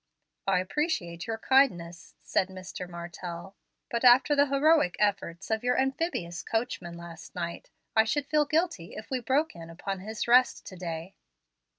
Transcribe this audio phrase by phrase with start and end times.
[0.47, 2.89] "I appreciate your kindness," said Mr.
[2.89, 3.55] Martell,
[3.91, 8.95] "but after the heroic efforts of your amphibious coachman last night, I should feel guilty
[8.95, 11.13] if we broke in upon his rest to day."